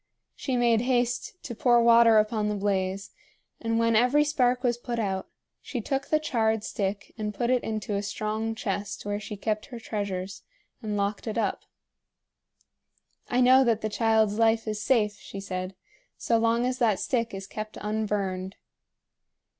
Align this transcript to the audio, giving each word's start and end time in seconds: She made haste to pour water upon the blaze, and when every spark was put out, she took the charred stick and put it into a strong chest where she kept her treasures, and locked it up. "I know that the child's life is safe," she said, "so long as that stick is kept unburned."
She 0.35 0.57
made 0.57 0.81
haste 0.81 1.35
to 1.43 1.53
pour 1.53 1.79
water 1.83 2.17
upon 2.17 2.49
the 2.49 2.55
blaze, 2.55 3.11
and 3.59 3.77
when 3.77 3.95
every 3.95 4.23
spark 4.23 4.63
was 4.63 4.75
put 4.79 4.97
out, 4.97 5.27
she 5.61 5.79
took 5.79 6.07
the 6.07 6.19
charred 6.19 6.63
stick 6.63 7.13
and 7.19 7.35
put 7.35 7.51
it 7.51 7.63
into 7.63 7.93
a 7.93 8.01
strong 8.01 8.55
chest 8.55 9.05
where 9.05 9.19
she 9.19 9.37
kept 9.37 9.67
her 9.67 9.79
treasures, 9.79 10.41
and 10.81 10.97
locked 10.97 11.27
it 11.27 11.37
up. 11.37 11.65
"I 13.29 13.41
know 13.41 13.63
that 13.63 13.81
the 13.81 13.89
child's 13.89 14.39
life 14.39 14.67
is 14.67 14.81
safe," 14.81 15.17
she 15.17 15.39
said, 15.39 15.75
"so 16.17 16.39
long 16.39 16.65
as 16.65 16.79
that 16.79 16.99
stick 16.99 17.31
is 17.35 17.45
kept 17.45 17.77
unburned." 17.79 18.55